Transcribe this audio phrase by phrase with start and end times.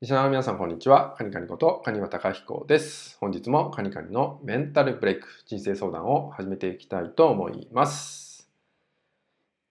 [0.00, 1.16] リスナーの皆さん、こんにちは。
[1.18, 3.18] カニカニこと、カニワタカヒコです。
[3.18, 8.48] 本日もカニカニのメンタルブレイク、人生相談を始めていきたいと思います。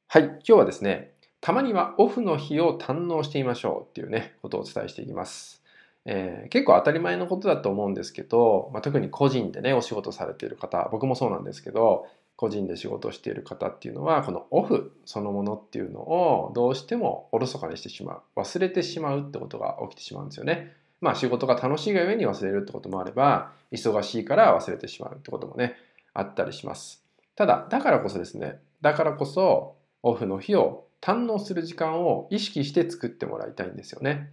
[0.09, 5.63] はい、今日はですね、たまにはオフの日を堪能してみましょうっていうね、ことをお伝えしていきます。
[6.03, 12.05] えー、結構当たり前のことだと思うんですけど、まあ、特に個人でね、お仕事されている方、僕もそうなんですけど、
[12.37, 20.71] 個人で仕事をしている方っていうのはこのオフそのものっていうのをどうしてもおろそかにしてしまう忘れてしまうってことが起きてしまうんですよね。
[21.01, 25.75] まあ仕事が楽しいがゆえに忘れるってこともあれば忙しいから忘れてしまうってこともね
[26.13, 27.03] あったりします。
[27.35, 34.31] ただだからこそですねだからこそオフの日を堪能する時間を意識して作ってもらいたいんですよね。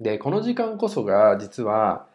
[0.00, 2.06] でこの時間こそが実は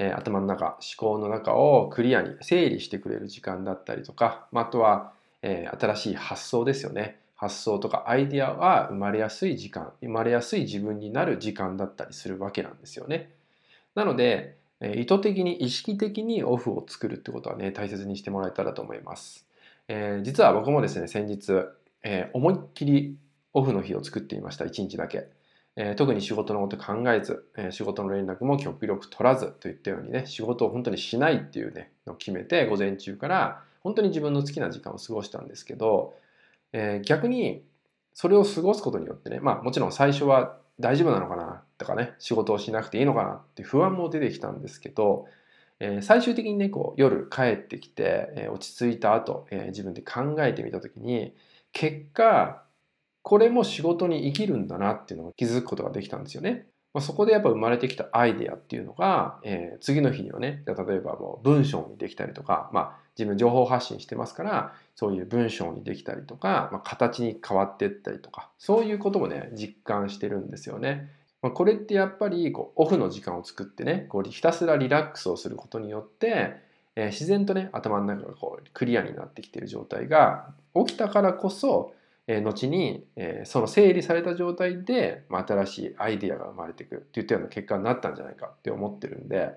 [0.00, 7.18] え頭の中思考の中をクリアに整理してくれる時間だったりとか、まあ、とは、え新しい発想ですよね。
[7.36, 13.30] 発想とかアイデアは生まれやすい時間生まれやすい自分になる時間だったりするわけなんですよね。
[13.94, 19.46] なので、え意図的に意識的にオフを作るってことはね大切にしてもらえたらと思います、
[19.88, 21.52] えー、実は僕もですね先日、
[22.02, 23.16] えー、思いっきり
[23.52, 25.28] オフの日を作っていました1日だけ。
[25.76, 36.14] え、特に仕事のこと考えず、え、仕事の連絡も極力取らずといったようにね仕事を本当にしないっていうねのを決めて午前中から本当に自分の好きな時間を過ごしたんですけど、
[36.72, 37.62] えー、逆に
[38.14, 45.26] それを過ごすことによってねまあもちろん最初は大丈夫なのかなとかね仕事をしなくていいのかなって不安も出てきたんですけど、
[45.78, 51.34] え、最終的にねこう夜帰ってきて、え、落ち着いた後、え、自分で考えてみた時に
[51.72, 52.62] 結果
[53.22, 56.66] これも仕事に生きるんだなっていうのを気づくことができたんですよね。
[56.92, 71.10] まあ、そこでやっぱ生まれてきたアイデアっていうのが、えー、次の日にはね、例えばもう文章にできたりとか、まあ、自分情報発信してますから、そういう文章にできたりとか、まあ、形に変わっていったりとか、そういうこともね、実感してるんですよね。
[71.42, 76.56] まあ、これってやっぱりこうオフの時間を作ってね、こうひたすらリラックスをすることによって、
[76.96, 81.94] えー、自然とね、頭の中がこうクリアになってきている状態が起きたからこそ、
[82.32, 89.50] え後に、えその整理された状態で、ま新しいアイディアが生まれてくるっていったような結果になったんじゃないかって思ってるんで、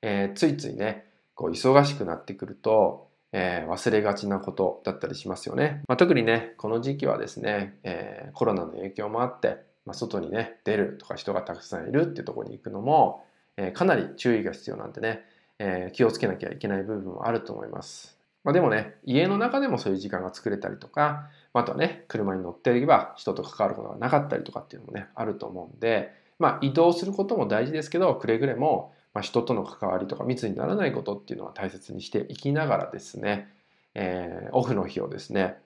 [0.00, 1.04] えー、ついついね
[1.34, 13.24] こう忙しくなってくると、えー、忘れがちなことだったりしますよね、まあ、特にねこの時期はですね、えー、コロナの影響もあって、まあ、外にね出るとか人がたくさんいるっていうとこに行くのも、
[13.58, 15.24] えかなり注意が必要なんでね、
[15.58, 18.19] え気をつけなきゃいけない部分もあると思います。
[18.44, 33.48] まあ、でもね、家の中でもそういう時間が作れたりとか、あとはね、車に乗っていれば人と関わることがなかったりとかっていうのもね、あると思うんで、まあ移動することも大事ですけど、くれぐれも、ま人との関わりとか密にならないことっていうのは大切にしていきながらですね、
[33.94, 35.56] えー、オフの日をですね、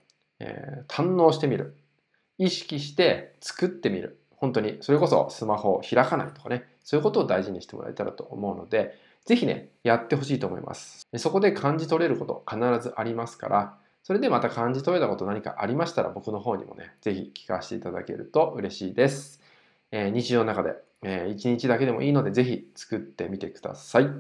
[0.40, 1.76] えー、堪能してみる。
[2.38, 4.18] 意識して作ってみる。
[4.30, 11.08] 本当に、それこそスマホを開かないとかね、そういうことを大事にしてもらえたらと思うので、ぜひね、やってほしいと思います。
[11.16, 19.40] そこで感じ取れること必ずありますから、それでまた感じ取れたこと何かありましたら僕の方にもね、ぜひ聞かせていただけると嬉しいです。
[19.90, 24.10] えー、日常の中で、えー、1日だけでもいいのでぜひ作ってみてください。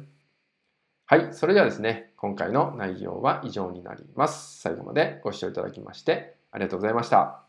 [1.06, 4.60] はい、それではですね、今回の内容は以上になります。
[4.62, 7.43] 最後までご視聴いただきましてありがとうございました。